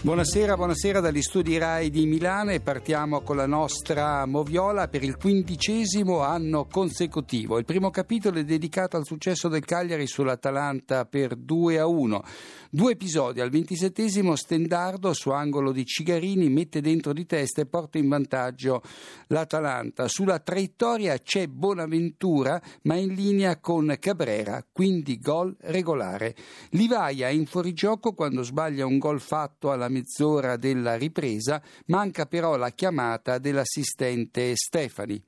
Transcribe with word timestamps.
Buonasera, 0.00 0.54
buonasera 0.54 1.00
dagli 1.00 1.20
studi 1.20 1.58
RAI 1.58 1.90
di 1.90 2.06
Milano 2.06 2.52
e 2.52 2.60
partiamo 2.60 3.20
con 3.22 3.34
la 3.34 3.48
nostra 3.48 4.24
Moviola 4.26 4.86
per 4.86 5.02
il 5.02 5.16
quindicesimo 5.16 6.20
anno 6.20 6.68
consecutivo. 6.70 7.58
Il 7.58 7.64
primo 7.64 7.90
capitolo 7.90 8.38
è 8.38 8.44
dedicato 8.44 8.96
al 8.96 9.04
successo 9.04 9.48
del 9.48 9.64
Cagliari 9.64 10.06
sull'Atalanta 10.06 11.04
per 11.04 11.34
2 11.34 11.80
a 11.80 11.86
1. 11.86 12.22
Due 12.70 12.92
episodi, 12.92 13.40
al 13.40 13.50
ventisettesimo 13.50 14.36
Stendardo 14.36 15.12
su 15.14 15.30
angolo 15.30 15.72
di 15.72 15.84
Cigarini 15.84 16.48
mette 16.48 16.80
dentro 16.80 17.12
di 17.12 17.26
testa 17.26 17.62
e 17.62 17.66
porta 17.66 17.98
in 17.98 18.08
vantaggio 18.08 18.82
l'Atalanta. 19.28 20.06
Sulla 20.06 20.38
traiettoria 20.38 21.18
c'è 21.18 21.48
Bonaventura 21.48 22.60
ma 22.82 22.94
in 22.94 23.14
linea 23.14 23.58
con 23.58 23.96
Cabrera, 23.98 24.64
quindi 24.70 25.18
gol 25.18 25.56
regolare. 25.60 26.36
Livaia 26.70 27.28
è 27.28 27.32
in 27.32 27.46
fuorigioco 27.46 28.12
quando 28.12 28.42
sbaglia 28.42 28.86
un 28.86 28.98
gol 28.98 29.20
fatto 29.20 29.72
alla 29.72 29.87
mezz'ora 29.88 30.56
della 30.56 30.96
ripresa, 30.96 31.62
manca 31.86 32.26
però 32.26 32.56
la 32.56 32.70
chiamata 32.70 33.38
dell'assistente 33.38 34.52
Stefani. 34.54 35.24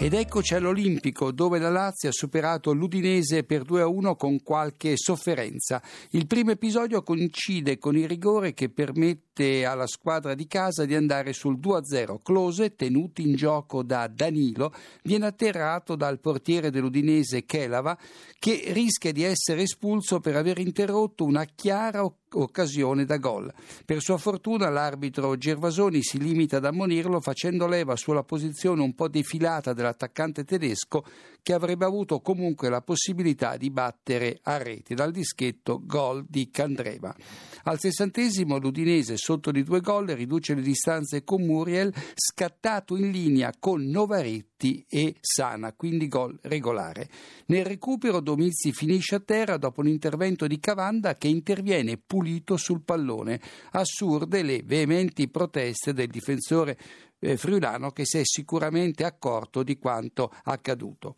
Ed 0.00 0.14
eccoci 0.14 0.54
all'Olimpico 0.54 1.32
dove 1.32 1.58
la 1.58 1.70
Lazio 1.70 2.10
ha 2.10 2.12
superato 2.12 2.72
l'Udinese 2.72 3.42
per 3.42 3.62
2-1 3.62 4.14
con 4.14 4.40
qualche 4.44 4.92
sofferenza. 4.94 5.82
Il 6.10 6.28
primo 6.28 6.52
episodio 6.52 7.02
coincide 7.02 7.78
con 7.78 7.96
il 7.96 8.06
rigore 8.06 8.54
che 8.54 8.68
permette 8.68 9.27
alla 9.44 9.86
squadra 9.86 10.34
di 10.34 10.46
casa 10.46 10.84
di 10.84 10.94
andare 10.94 11.32
sul 11.32 11.58
2-0. 11.58 12.18
Close, 12.22 12.74
tenuto 12.74 13.20
in 13.20 13.34
gioco 13.34 13.82
da 13.82 14.06
Danilo, 14.06 14.72
viene 15.02 15.26
atterrato 15.26 15.96
dal 15.96 16.20
portiere 16.20 16.70
dell'Udinese 16.70 17.44
Kelava 17.44 17.96
che 18.38 18.64
rischia 18.68 19.12
di 19.12 19.22
essere 19.22 19.62
espulso 19.62 20.20
per 20.20 20.36
aver 20.36 20.58
interrotto 20.58 21.24
una 21.24 21.44
chiara 21.44 22.02
occasione 22.30 23.04
da 23.04 23.16
gol. 23.16 23.52
Per 23.84 24.00
sua 24.00 24.18
fortuna 24.18 24.68
l'arbitro 24.68 25.36
Gervasoni 25.36 26.02
si 26.02 26.18
limita 26.18 26.58
ad 26.58 26.66
ammonirlo 26.66 27.20
facendo 27.20 27.66
leva 27.66 27.96
sulla 27.96 28.22
posizione 28.22 28.82
un 28.82 28.94
po' 28.94 29.08
defilata 29.08 29.72
dell'attaccante 29.72 30.44
tedesco 30.44 31.04
che 31.48 31.54
avrebbe 31.54 31.86
avuto 31.86 32.20
comunque 32.20 32.68
la 32.68 32.82
possibilità 32.82 33.56
di 33.56 33.70
battere 33.70 34.38
a 34.42 34.58
rete 34.58 34.94
dal 34.94 35.10
dischetto 35.10 35.80
gol 35.82 36.26
di 36.28 36.50
Candreva. 36.50 37.16
Al 37.62 37.78
sessantesimo 37.78 38.58
l'Udinese 38.58 39.16
sotto 39.16 39.50
di 39.50 39.62
due 39.62 39.80
gol 39.80 40.08
riduce 40.08 40.54
le 40.54 40.60
distanze 40.60 41.24
con 41.24 41.40
Muriel 41.46 41.90
scattato 42.14 42.96
in 42.96 43.10
linea 43.10 43.50
con 43.58 43.82
Novaretti 43.82 44.84
e 44.86 45.16
Sana, 45.22 45.72
quindi 45.72 46.06
gol 46.06 46.38
regolare. 46.42 47.08
Nel 47.46 47.64
recupero 47.64 48.20
Domizzi 48.20 48.72
finisce 48.72 49.14
a 49.14 49.20
terra 49.20 49.56
dopo 49.56 49.80
un 49.80 49.88
intervento 49.88 50.46
di 50.46 50.60
Cavanda 50.60 51.16
che 51.16 51.28
interviene 51.28 51.96
pulito 51.96 52.58
sul 52.58 52.82
pallone. 52.82 53.40
Assurde 53.70 54.42
le 54.42 54.62
veementi 54.62 55.28
proteste 55.28 55.94
del 55.94 56.08
difensore 56.08 56.76
friulano 57.36 57.90
che 57.90 58.04
si 58.04 58.18
è 58.18 58.22
sicuramente 58.24 59.04
accorto 59.04 59.62
di 59.62 59.78
quanto 59.78 60.32
accaduto. 60.44 61.14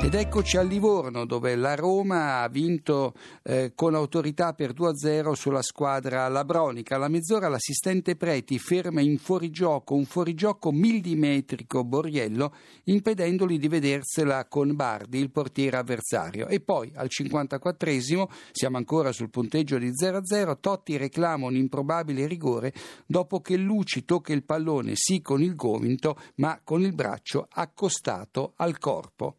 Ed 0.00 0.14
eccoci 0.14 0.56
a 0.56 0.62
Livorno 0.62 1.26
dove 1.26 1.56
la 1.56 1.74
Roma 1.74 2.40
ha 2.40 2.48
vinto 2.48 3.14
eh, 3.42 3.72
con 3.74 3.96
autorità 3.96 4.54
per 4.54 4.72
2-0 4.72 5.32
sulla 5.32 5.60
squadra 5.60 6.28
labronica. 6.28 6.94
Alla 6.94 7.08
mezz'ora 7.08 7.48
l'assistente 7.48 8.14
Preti 8.14 8.60
ferma 8.60 9.00
in 9.00 9.18
fuorigioco 9.18 9.94
un 9.94 10.04
fuorigioco 10.04 10.70
millimetrico 10.70 11.82
Borriello 11.82 12.54
impedendogli 12.84 13.58
di 13.58 13.66
vedersela 13.66 14.46
con 14.46 14.74
Bardi, 14.76 15.18
il 15.18 15.32
portiere 15.32 15.78
avversario. 15.78 16.46
E 16.46 16.60
poi 16.60 16.92
al 16.94 17.08
54esimo, 17.10 18.28
siamo 18.52 18.76
ancora 18.76 19.10
sul 19.10 19.30
punteggio 19.30 19.78
di 19.78 19.90
0-0, 19.90 20.60
Totti 20.60 20.96
reclama 20.96 21.46
un 21.46 21.56
improbabile 21.56 22.28
rigore 22.28 22.72
dopo 23.04 23.40
che 23.40 23.56
Luci 23.56 24.04
tocca 24.04 24.32
il 24.32 24.44
pallone 24.44 24.92
sì 24.94 25.20
con 25.20 25.42
il 25.42 25.56
gomito 25.56 26.16
ma 26.36 26.60
con 26.62 26.82
il 26.82 26.94
braccio 26.94 27.48
accostato 27.50 28.52
al 28.56 28.78
corpo. 28.78 29.38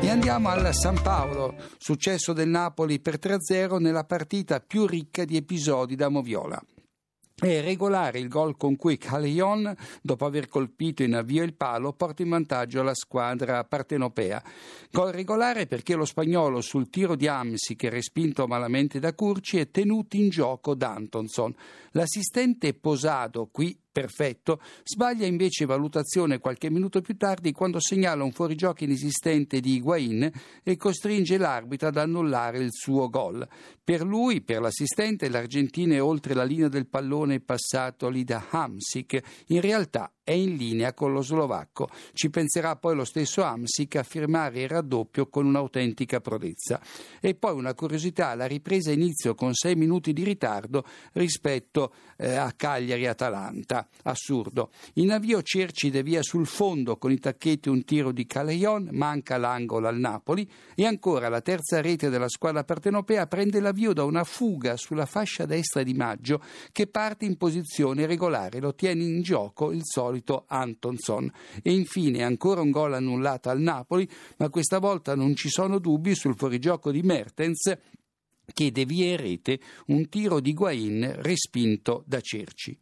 E 0.00 0.10
andiamo 0.10 0.48
al 0.50 0.72
San 0.72 1.00
Paolo, 1.02 1.54
successo 1.78 2.32
del 2.32 2.48
Napoli 2.48 3.00
per 3.00 3.18
3-0 3.18 3.78
nella 3.78 4.04
partita 4.04 4.60
più 4.60 4.86
ricca 4.86 5.24
di 5.24 5.36
episodi 5.36 5.96
da 5.96 6.08
Moviola. 6.08 6.62
È 7.38 7.60
regolare 7.60 8.18
il 8.18 8.28
gol 8.28 8.56
con 8.56 8.76
cui 8.76 8.96
Caleon, 8.96 9.74
dopo 10.00 10.24
aver 10.24 10.48
colpito 10.48 11.02
in 11.02 11.14
avvio 11.14 11.42
il 11.42 11.52
palo, 11.52 11.92
porta 11.92 12.22
in 12.22 12.30
vantaggio 12.30 12.82
la 12.82 12.94
squadra 12.94 13.62
partenopea. 13.64 14.42
Gol 14.90 15.12
regolare 15.12 15.66
perché 15.66 15.96
lo 15.96 16.06
spagnolo 16.06 16.62
sul 16.62 16.88
tiro 16.88 17.14
di 17.14 17.26
Amsi, 17.26 17.76
che 17.76 17.88
è 17.88 17.90
respinto 17.90 18.46
malamente 18.46 18.98
da 19.00 19.12
Curci, 19.12 19.58
è 19.58 19.70
tenuto 19.70 20.16
in 20.16 20.30
gioco 20.30 20.74
da 20.74 20.94
Antonson. 20.94 21.54
L'assistente 21.90 22.72
Posado, 22.72 23.48
qui 23.52 23.78
perfetto, 23.96 24.60
sbaglia 24.84 25.24
invece 25.24 25.64
valutazione 25.64 26.38
qualche 26.38 26.68
minuto 26.68 27.00
più 27.00 27.16
tardi 27.16 27.52
quando 27.52 27.80
segnala 27.80 28.24
un 28.24 28.30
fuorigioco 28.30 28.84
inesistente 28.84 29.58
di 29.58 29.76
Higuain 29.76 30.30
e 30.62 30.76
costringe 30.76 31.38
l'arbitro 31.38 31.88
ad 31.88 31.96
annullare 31.96 32.58
il 32.58 32.72
suo 32.72 33.08
gol. 33.08 33.48
Per 33.82 34.02
lui, 34.02 34.42
per 34.42 34.60
l'assistente, 34.60 35.30
l'Argentina 35.30 35.94
è 35.94 36.02
oltre 36.02 36.34
la 36.34 36.44
linea 36.44 36.68
del 36.68 36.88
pallone 36.88 37.40
passato 37.40 38.10
lì 38.10 38.22
da 38.22 38.44
Hamsik. 38.50 39.44
In 39.46 39.62
realtà 39.62 40.12
è 40.26 40.32
in 40.32 40.56
linea 40.56 40.92
con 40.92 41.12
lo 41.12 41.22
slovacco. 41.22 41.88
Ci 42.12 42.28
penserà 42.30 42.74
poi 42.74 42.96
lo 42.96 43.04
stesso 43.04 43.44
Amsic 43.44 43.94
a 43.94 44.02
firmare 44.02 44.62
il 44.62 44.68
raddoppio 44.68 45.28
con 45.28 45.46
un'autentica 45.46 46.20
prodezza. 46.20 46.80
E 47.20 47.36
poi 47.36 47.54
una 47.54 47.74
curiosità, 47.74 48.34
la 48.34 48.46
ripresa 48.46 48.90
inizio 48.90 49.36
con 49.36 49.54
sei 49.54 49.76
minuti 49.76 50.12
di 50.12 50.24
ritardo 50.24 50.84
rispetto 51.12 51.94
eh, 52.16 52.34
a 52.34 52.50
Cagliari-Atalanta. 52.50 53.85
Assurdo. 54.04 54.70
In 54.94 55.10
avvio 55.10 55.42
Cerci 55.42 55.90
devia 55.90 56.22
sul 56.22 56.46
fondo 56.46 56.96
con 56.96 57.10
i 57.10 57.18
tacchetti 57.18 57.68
un 57.68 57.84
tiro 57.84 58.12
di 58.12 58.26
Caleion, 58.26 58.88
manca 58.92 59.36
l'angolo 59.36 59.88
al 59.88 59.98
Napoli 59.98 60.48
e 60.74 60.86
ancora 60.86 61.28
la 61.28 61.40
terza 61.40 61.80
rete 61.80 62.08
della 62.08 62.28
squadra 62.28 62.64
partenopea 62.64 63.26
prende 63.26 63.60
l'avvio 63.60 63.92
da 63.92 64.04
una 64.04 64.24
fuga 64.24 64.76
sulla 64.76 65.06
fascia 65.06 65.46
destra 65.46 65.82
di 65.82 65.94
Maggio 65.94 66.42
che 66.72 66.86
parte 66.86 67.24
in 67.24 67.36
posizione 67.36 68.06
regolare, 68.06 68.60
lo 68.60 68.74
tiene 68.74 69.04
in 69.04 69.22
gioco 69.22 69.72
il 69.72 69.82
solito 69.82 70.44
Antonson. 70.46 71.30
E 71.62 71.72
infine 71.72 72.22
ancora 72.22 72.60
un 72.60 72.70
gol 72.70 72.94
annullato 72.94 73.48
al 73.48 73.60
Napoli, 73.60 74.08
ma 74.38 74.48
questa 74.48 74.78
volta 74.78 75.14
non 75.14 75.34
ci 75.34 75.48
sono 75.48 75.78
dubbi 75.78 76.14
sul 76.14 76.36
fuorigioco 76.36 76.90
di 76.90 77.02
Mertens 77.02 77.76
che 78.52 78.70
devia 78.70 79.06
in 79.06 79.16
rete 79.16 79.58
un 79.86 80.08
tiro 80.08 80.40
di 80.40 80.54
Guain 80.54 81.16
respinto 81.20 82.04
da 82.06 82.20
Cerci. 82.20 82.78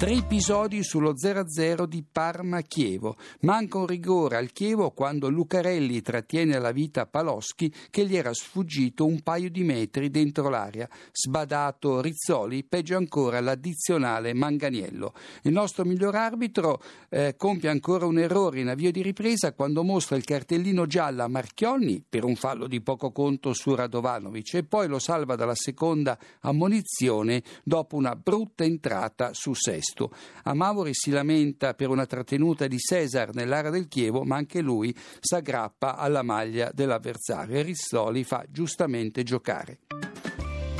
Tre 0.00 0.12
episodi 0.12 0.82
sullo 0.82 1.12
0-0 1.12 1.84
di 1.84 2.02
Parma-Chievo. 2.10 3.16
Manca 3.40 3.76
un 3.76 3.86
rigore 3.86 4.36
al 4.36 4.50
Chievo 4.50 4.92
quando 4.92 5.28
Lucarelli 5.28 6.00
trattiene 6.00 6.56
alla 6.56 6.72
vita 6.72 7.04
Paloschi 7.04 7.70
che 7.90 8.06
gli 8.06 8.16
era 8.16 8.32
sfuggito 8.32 9.04
un 9.04 9.20
paio 9.20 9.50
di 9.50 9.62
metri 9.62 10.08
dentro 10.08 10.48
l'area. 10.48 10.88
Sbadato 11.12 12.00
Rizzoli, 12.00 12.64
peggio 12.64 12.96
ancora 12.96 13.40
l'addizionale 13.40 14.32
Manganiello. 14.32 15.12
Il 15.42 15.52
nostro 15.52 15.84
miglior 15.84 16.14
arbitro 16.14 16.80
eh, 17.10 17.34
compie 17.36 17.68
ancora 17.68 18.06
un 18.06 18.18
errore 18.18 18.60
in 18.60 18.68
avvio 18.68 18.92
di 18.92 19.02
ripresa 19.02 19.52
quando 19.52 19.82
mostra 19.84 20.16
il 20.16 20.24
cartellino 20.24 20.86
giallo 20.86 21.24
a 21.24 21.28
Marchionni 21.28 22.02
per 22.08 22.24
un 22.24 22.36
fallo 22.36 22.66
di 22.68 22.80
poco 22.80 23.12
conto 23.12 23.52
su 23.52 23.74
Radovanovic 23.74 24.54
e 24.54 24.64
poi 24.64 24.88
lo 24.88 24.98
salva 24.98 25.36
dalla 25.36 25.54
seconda 25.54 26.18
ammonizione 26.40 27.42
dopo 27.62 27.96
una 27.96 28.16
brutta 28.16 28.64
entrata 28.64 29.34
su 29.34 29.52
Sesto 29.90 30.08
questo. 30.08 30.10
Amavori 30.44 30.94
si 30.94 31.10
lamenta 31.10 31.74
per 31.74 31.88
una 31.88 32.06
trattenuta 32.06 32.66
di 32.66 32.78
Cesar 32.78 33.34
nell'area 33.34 33.70
del 33.70 33.88
Chievo, 33.88 34.22
ma 34.22 34.36
anche 34.36 34.60
lui 34.60 34.94
s'aggrappa 35.18 35.96
alla 35.96 36.22
maglia 36.22 36.70
dell'avversario 36.72 37.56
e 37.56 37.62
Rizzoli 37.62 38.24
fa 38.24 38.44
giustamente 38.48 39.22
giocare. 39.22 39.80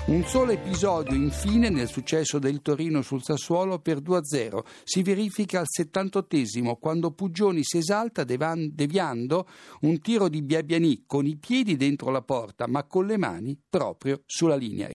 Un 0.07 0.25
solo 0.25 0.51
episodio 0.51 1.15
infine 1.15 1.69
nel 1.69 1.87
successo 1.87 2.41
del 2.41 2.63
Torino 2.63 3.01
sul 3.01 3.23
Sassuolo 3.23 3.79
per 3.79 3.99
2-0 3.99 4.65
si 4.83 5.03
verifica 5.03 5.61
al 5.61 5.67
78 5.69 6.77
quando 6.81 7.13
Puggioni 7.13 7.63
si 7.63 7.79
esalta 7.79 8.25
deviando 8.25 9.47
un 9.83 10.01
tiro 10.01 10.29
di 10.29 10.43
Biabiani 10.43 11.05
con 11.07 11.27
i 11.27 11.37
piedi 11.37 11.77
dentro 11.77 12.11
la 12.11 12.23
porta 12.23 12.67
ma 12.67 12.83
con 12.85 13.07
le 13.07 13.19
mani 13.19 13.57
proprio 13.69 14.23
sulla 14.27 14.57
linea. 14.57 14.89